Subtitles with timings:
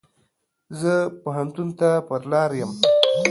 [0.79, 2.71] زه هم پو هنتون ته پر لار يم.